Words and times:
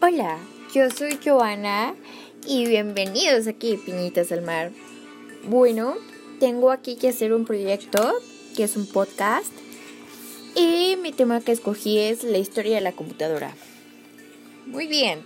Hola, 0.00 0.38
yo 0.72 0.88
soy 0.90 1.18
Joana 1.24 1.92
y 2.46 2.66
bienvenidos 2.66 3.48
aquí, 3.48 3.76
Piñitas 3.76 4.28
del 4.28 4.42
Mar. 4.42 4.70
Bueno, 5.42 5.96
tengo 6.38 6.70
aquí 6.70 6.94
que 6.94 7.08
hacer 7.08 7.32
un 7.32 7.44
proyecto 7.44 8.14
que 8.54 8.62
es 8.62 8.76
un 8.76 8.86
podcast 8.86 9.50
y 10.54 10.94
mi 11.02 11.10
tema 11.10 11.40
que 11.40 11.50
escogí 11.50 11.98
es 11.98 12.22
la 12.22 12.38
historia 12.38 12.76
de 12.76 12.80
la 12.80 12.92
computadora. 12.92 13.52
Muy 14.66 14.86
bien, 14.86 15.24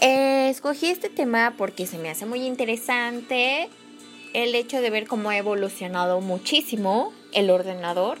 eh, 0.00 0.48
escogí 0.48 0.86
este 0.86 1.10
tema 1.10 1.54
porque 1.58 1.86
se 1.86 1.98
me 1.98 2.08
hace 2.08 2.24
muy 2.24 2.46
interesante 2.46 3.68
el 4.32 4.54
hecho 4.54 4.80
de 4.80 4.88
ver 4.88 5.06
cómo 5.06 5.28
ha 5.28 5.36
evolucionado 5.36 6.22
muchísimo 6.22 7.12
el 7.32 7.50
ordenador 7.50 8.16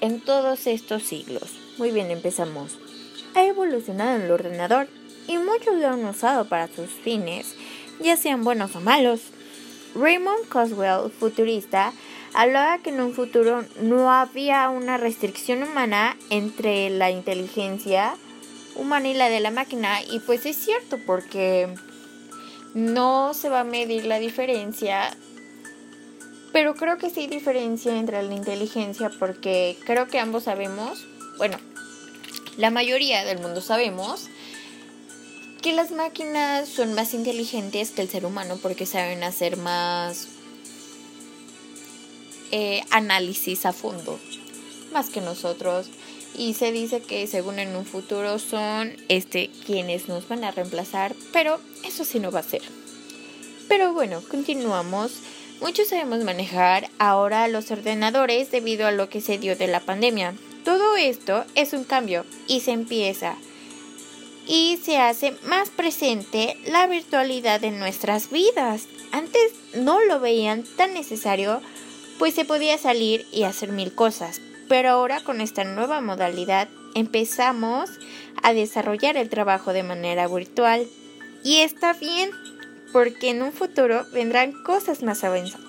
en 0.00 0.20
todos 0.20 0.68
estos 0.68 1.02
siglos. 1.02 1.58
Muy 1.78 1.90
bien, 1.90 2.12
empezamos. 2.12 2.78
Ha 3.34 3.44
evolucionado 3.44 4.22
el 4.22 4.30
ordenador 4.30 4.88
y 5.26 5.38
muchos 5.38 5.74
lo 5.76 5.88
han 5.88 6.04
usado 6.04 6.48
para 6.48 6.68
sus 6.68 6.90
fines, 6.90 7.54
ya 8.00 8.16
sean 8.16 8.44
buenos 8.44 8.74
o 8.76 8.80
malos. 8.80 9.20
Raymond 9.94 10.48
Coswell, 10.48 11.10
futurista, 11.10 11.92
hablaba 12.34 12.78
que 12.78 12.90
en 12.90 13.00
un 13.00 13.14
futuro 13.14 13.64
no 13.80 14.12
había 14.12 14.68
una 14.70 14.96
restricción 14.96 15.62
humana 15.62 16.16
entre 16.30 16.90
la 16.90 17.10
inteligencia 17.10 18.14
humana 18.76 19.08
y 19.08 19.14
la 19.14 19.28
de 19.28 19.40
la 19.40 19.50
máquina 19.50 20.02
y 20.02 20.20
pues 20.20 20.46
es 20.46 20.56
cierto 20.56 20.98
porque 21.04 21.74
no 22.74 23.34
se 23.34 23.48
va 23.48 23.60
a 23.60 23.64
medir 23.64 24.06
la 24.06 24.18
diferencia 24.18 25.10
pero 26.52 26.74
creo 26.74 26.98
que 26.98 27.10
sí 27.10 27.20
hay 27.20 27.26
diferencia 27.26 27.96
entre 27.96 28.22
la 28.22 28.34
inteligencia 28.34 29.10
porque 29.18 29.76
creo 29.84 30.08
que 30.08 30.18
ambos 30.18 30.44
sabemos, 30.44 31.06
bueno, 31.36 31.58
la 32.58 32.70
mayoría 32.70 33.24
del 33.24 33.38
mundo 33.38 33.62
sabemos 33.62 34.26
que 35.62 35.72
las 35.72 35.92
máquinas 35.92 36.68
son 36.68 36.92
más 36.92 37.14
inteligentes 37.14 37.90
que 37.90 38.02
el 38.02 38.08
ser 38.08 38.26
humano 38.26 38.58
porque 38.60 38.84
saben 38.84 39.22
hacer 39.22 39.56
más 39.56 40.28
eh, 42.50 42.82
análisis 42.90 43.64
a 43.64 43.72
fondo, 43.72 44.18
más 44.92 45.08
que 45.08 45.20
nosotros. 45.20 45.88
Y 46.36 46.54
se 46.54 46.70
dice 46.72 47.00
que 47.00 47.26
según 47.26 47.58
en 47.58 47.74
un 47.74 47.84
futuro 47.84 48.38
son 48.38 48.96
este 49.08 49.50
quienes 49.64 50.08
nos 50.08 50.28
van 50.28 50.44
a 50.44 50.50
reemplazar, 50.50 51.14
pero 51.32 51.60
eso 51.84 52.04
sí 52.04 52.18
no 52.18 52.30
va 52.30 52.40
a 52.40 52.44
ser. 52.44 52.62
Pero 53.68 53.92
bueno, 53.92 54.22
continuamos. 54.28 55.12
Muchos 55.60 55.88
sabemos 55.88 56.22
manejar 56.24 56.88
ahora 56.98 57.48
los 57.48 57.70
ordenadores 57.70 58.50
debido 58.50 58.86
a 58.86 58.92
lo 58.92 59.08
que 59.08 59.20
se 59.20 59.38
dio 59.38 59.56
de 59.56 59.66
la 59.66 59.80
pandemia. 59.80 60.34
Todo 60.68 60.96
esto 60.96 61.46
es 61.54 61.72
un 61.72 61.84
cambio 61.84 62.26
y 62.46 62.60
se 62.60 62.72
empieza 62.72 63.36
y 64.46 64.78
se 64.82 64.98
hace 64.98 65.34
más 65.44 65.70
presente 65.70 66.58
la 66.66 66.86
virtualidad 66.86 67.64
en 67.64 67.78
nuestras 67.78 68.28
vidas. 68.28 68.86
Antes 69.10 69.54
no 69.74 70.04
lo 70.04 70.20
veían 70.20 70.64
tan 70.76 70.92
necesario, 70.92 71.62
pues 72.18 72.34
se 72.34 72.44
podía 72.44 72.76
salir 72.76 73.24
y 73.32 73.44
hacer 73.44 73.72
mil 73.72 73.94
cosas. 73.94 74.42
Pero 74.68 74.90
ahora 74.90 75.24
con 75.24 75.40
esta 75.40 75.64
nueva 75.64 76.02
modalidad 76.02 76.68
empezamos 76.94 77.88
a 78.42 78.52
desarrollar 78.52 79.16
el 79.16 79.30
trabajo 79.30 79.72
de 79.72 79.84
manera 79.84 80.28
virtual. 80.28 80.86
Y 81.44 81.60
está 81.60 81.94
bien, 81.94 82.30
porque 82.92 83.30
en 83.30 83.40
un 83.40 83.52
futuro 83.54 84.04
vendrán 84.12 84.52
cosas 84.64 85.02
más 85.02 85.24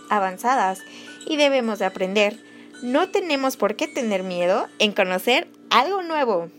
avanzadas 0.10 0.82
y 1.26 1.38
debemos 1.38 1.80
de 1.80 1.86
aprender. 1.86 2.49
No 2.82 3.10
tenemos 3.10 3.58
por 3.58 3.76
qué 3.76 3.88
tener 3.88 4.24
miedo 4.24 4.68
en 4.80 4.94
conocer 4.94 5.48
algo 5.70 6.02
nuevo. 6.02 6.50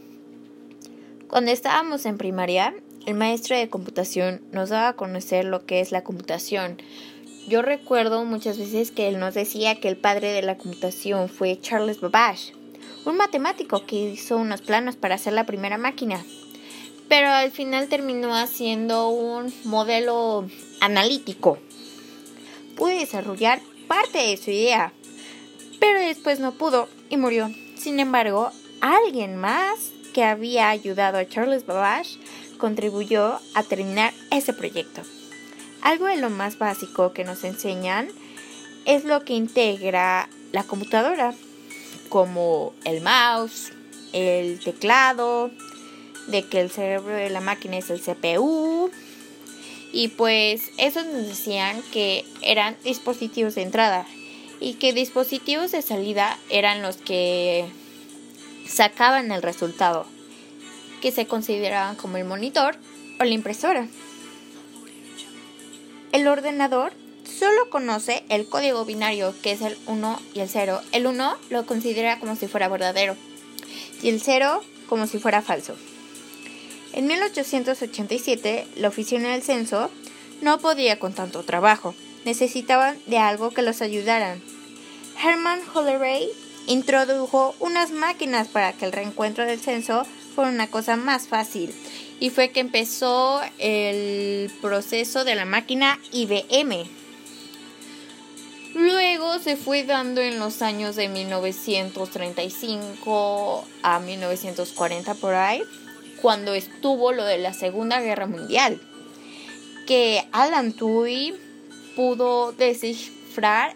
Cuando 1.28 1.50
estábamos 1.50 2.06
en 2.06 2.18
primaria, 2.18 2.74
el 3.06 3.14
maestro 3.14 3.56
de 3.56 3.68
computación 3.68 4.42
nos 4.52 4.68
daba 4.68 4.88
a 4.88 4.96
conocer 4.96 5.44
lo 5.44 5.64
que 5.64 5.80
es 5.80 5.92
la 5.92 6.04
computación. 6.04 6.80
Yo 7.48 7.62
recuerdo 7.62 8.24
muchas 8.24 8.58
veces 8.58 8.90
que 8.90 9.08
él 9.08 9.18
nos 9.18 9.34
decía 9.34 9.80
que 9.80 9.88
el 9.88 9.96
padre 9.96 10.32
de 10.32 10.42
la 10.42 10.56
computación 10.56 11.28
fue 11.28 11.58
Charles 11.60 12.00
Babbage, 12.00 12.52
un 13.04 13.16
matemático 13.16 13.86
que 13.86 13.96
hizo 13.96 14.36
unos 14.36 14.60
planos 14.60 14.96
para 14.96 15.14
hacer 15.14 15.32
la 15.32 15.46
primera 15.46 15.78
máquina 15.78 16.22
pero 17.10 17.28
al 17.28 17.50
final 17.50 17.88
terminó 17.88 18.36
haciendo 18.36 19.08
un 19.08 19.52
modelo 19.64 20.48
analítico. 20.80 21.58
Pude 22.76 23.00
desarrollar 23.00 23.60
parte 23.88 24.18
de 24.18 24.36
su 24.36 24.52
idea, 24.52 24.92
pero 25.80 25.98
después 25.98 26.38
no 26.38 26.52
pudo 26.52 26.88
y 27.08 27.16
murió. 27.16 27.50
Sin 27.76 27.98
embargo, 27.98 28.52
alguien 28.80 29.36
más 29.36 29.92
que 30.12 30.22
había 30.22 30.68
ayudado 30.68 31.18
a 31.18 31.26
Charles 31.26 31.66
Babbage 31.66 32.18
contribuyó 32.58 33.40
a 33.54 33.62
terminar 33.62 34.12
ese 34.30 34.52
proyecto. 34.52 35.02
Algo 35.82 36.06
de 36.06 36.18
lo 36.18 36.30
más 36.30 36.58
básico 36.58 37.12
que 37.12 37.24
nos 37.24 37.42
enseñan 37.42 38.08
es 38.84 39.04
lo 39.04 39.24
que 39.24 39.32
integra 39.32 40.28
la 40.52 40.64
computadora, 40.64 41.34
como 42.10 42.74
el 42.84 43.00
mouse, 43.00 43.72
el 44.12 44.60
teclado, 44.60 45.50
de 46.26 46.44
que 46.44 46.60
el 46.60 46.70
cerebro 46.70 47.14
de 47.14 47.30
la 47.30 47.40
máquina 47.40 47.78
es 47.78 47.88
el 47.88 48.00
CPU. 48.00 48.90
Y 49.92 50.08
pues 50.08 50.70
esos 50.76 51.06
nos 51.06 51.26
decían 51.26 51.82
que 51.92 52.24
eran 52.42 52.76
dispositivos 52.84 53.54
de 53.54 53.62
entrada 53.62 54.06
y 54.60 54.74
que 54.74 54.92
dispositivos 54.92 55.72
de 55.72 55.82
salida 55.82 56.38
eran 56.50 56.82
los 56.82 56.96
que 56.96 57.66
sacaban 58.68 59.32
el 59.32 59.42
resultado, 59.42 60.06
que 61.00 61.10
se 61.10 61.26
consideraban 61.26 61.96
como 61.96 62.18
el 62.18 62.24
monitor 62.24 62.76
o 63.18 63.24
la 63.24 63.34
impresora. 63.34 63.88
El 66.12 66.28
ordenador 66.28 66.92
solo 67.24 67.70
conoce 67.70 68.24
el 68.28 68.46
código 68.46 68.84
binario, 68.84 69.34
que 69.42 69.52
es 69.52 69.62
el 69.62 69.76
1 69.86 70.20
y 70.34 70.40
el 70.40 70.48
0. 70.48 70.80
El 70.92 71.06
1 71.06 71.36
lo 71.48 71.66
considera 71.66 72.18
como 72.18 72.36
si 72.36 72.46
fuera 72.46 72.68
verdadero 72.68 73.16
y 74.02 74.08
el 74.08 74.20
0 74.20 74.62
como 74.88 75.06
si 75.06 75.18
fuera 75.18 75.40
falso. 75.40 75.76
En 76.92 77.06
1887, 77.06 78.66
la 78.76 78.88
oficina 78.88 79.30
del 79.30 79.42
censo 79.42 79.90
no 80.42 80.58
podía 80.58 80.98
con 80.98 81.12
tanto 81.12 81.44
trabajo. 81.44 81.94
Necesitaban 82.24 82.98
de 83.06 83.18
algo 83.18 83.50
que 83.52 83.62
los 83.62 83.80
ayudaran. 83.80 84.42
Herman 85.22 85.60
Holleray 85.74 86.30
introdujo 86.66 87.54
unas 87.60 87.90
máquinas 87.90 88.48
para 88.48 88.72
que 88.72 88.86
el 88.86 88.92
reencuentro 88.92 89.44
del 89.44 89.60
censo 89.60 90.06
fuera 90.34 90.50
una 90.50 90.68
cosa 90.68 90.96
más 90.96 91.28
fácil. 91.28 91.74
Y 92.20 92.30
fue 92.30 92.48
que 92.50 92.60
empezó 92.60 93.42
el 93.58 94.50
proceso 94.60 95.24
de 95.24 95.34
la 95.34 95.44
máquina 95.44 95.98
IBM. 96.12 96.86
Luego 98.74 99.40
se 99.40 99.56
fue 99.56 99.82
dando 99.84 100.20
en 100.20 100.38
los 100.38 100.62
años 100.62 100.94
de 100.96 101.08
1935 101.08 103.64
a 103.82 103.98
1940 103.98 105.14
por 105.14 105.34
ahí 105.34 105.62
cuando 106.22 106.54
estuvo 106.54 107.12
lo 107.12 107.24
de 107.24 107.38
la 107.38 107.52
Segunda 107.52 108.00
Guerra 108.00 108.26
Mundial, 108.26 108.80
que 109.86 110.24
Alan 110.32 110.72
Turing 110.72 111.34
pudo 111.96 112.52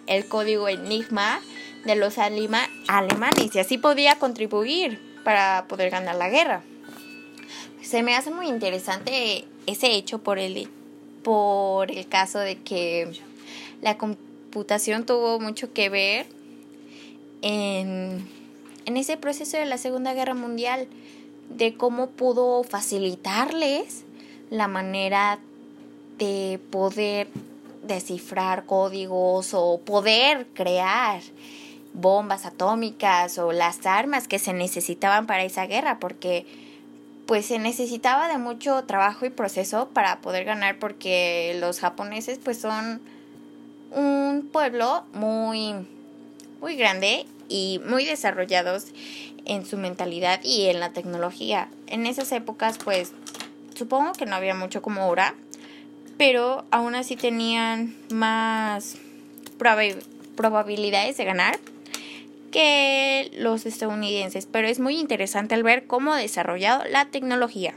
el 0.06 0.26
código 0.26 0.69
Enigma 0.69 1.41
de 1.84 1.97
los 1.97 2.19
alemanes 2.19 3.54
y 3.54 3.58
así 3.58 3.78
podía 3.78 4.16
contribuir 4.16 5.00
para 5.25 5.66
poder 5.69 5.91
ganar 5.91 6.16
la 6.16 6.28
guerra. 6.28 6.62
Se 7.82 8.02
me 8.02 8.14
hace 8.14 8.30
muy 8.30 8.48
interesante 8.48 9.44
ese 9.66 9.92
hecho 9.92 10.19
por 10.19 10.38
el, 10.38 10.69
por 11.22 11.91
el 11.91 12.06
caso 12.08 12.38
de 12.38 12.56
que 12.56 13.10
la 13.80 13.97
computación 13.97 15.06
tuvo 15.06 15.41
mucho 15.41 15.72
que 15.72 15.88
ver 15.88 16.26
en, 17.42 18.26
en 18.84 18.96
ese 18.96 19.16
proceso 19.16 19.56
de 19.56 19.66
la 19.66 19.78
Segunda 19.78 20.14
Guerra 20.14 20.34
Mundial 20.34 20.88
de 21.50 21.75
cómo 21.75 22.10
pudo 22.10 22.64
facilitarles 22.64 24.05
la 24.50 24.69
manera 24.69 25.38
de 26.19 26.60
poder 26.70 27.28
descifrar 27.86 28.66
códigos 28.66 29.54
o 29.54 29.81
poder 29.81 30.46
crear 30.54 31.20
bombas 31.92 32.44
atómicas 32.44 33.38
o 33.38 33.52
las 33.52 33.86
armas 33.86 34.26
que 34.26 34.38
se 34.38 34.52
necesitaban 34.52 35.26
para 35.26 35.44
esa 35.44 35.66
guerra 35.66 35.98
porque 36.00 36.46
pues 37.26 37.46
se 37.46 37.58
necesitaba 37.58 38.28
de 38.28 38.38
mucho 38.38 38.84
trabajo 38.84 39.25
y 39.25 39.31
proceso 39.31 39.88
para 39.90 40.20
poder 40.20 40.44
ganar 40.44 40.78
porque 40.78 41.56
los 41.60 41.81
japoneses 41.81 42.38
pues 42.42 42.60
son 42.60 43.00
un 43.92 44.48
pueblo 44.52 45.04
muy 45.12 45.86
muy 46.60 46.76
grande 46.76 47.26
y 47.48 47.81
muy 47.86 48.04
desarrollados 48.04 48.86
en 49.44 49.66
su 49.66 49.76
mentalidad 49.76 50.40
y 50.42 50.66
en 50.66 50.81
la 50.81 50.92
tecnología. 50.92 51.69
En 51.86 52.06
esas 52.06 52.32
épocas, 52.32 52.78
pues, 52.82 53.12
supongo 53.75 54.12
que 54.12 54.26
no 54.26 54.36
había 54.36 54.54
mucho 54.54 54.82
como 54.82 55.02
ahora, 55.02 55.34
pero 56.16 56.64
aún 56.70 56.94
así 56.94 57.16
tenían 57.16 57.94
más 58.12 58.96
probabilidades 60.37 61.16
de 61.16 61.25
ganar 61.25 61.58
que 62.50 63.31
los 63.37 63.66
estadounidenses. 63.66 64.46
Pero 64.46 64.69
es 64.69 64.78
muy 64.78 64.99
interesante 64.99 65.55
el 65.55 65.62
ver 65.62 65.87
cómo 65.87 66.12
ha 66.12 66.19
desarrollado 66.19 66.84
la 66.88 67.06
tecnología. 67.06 67.75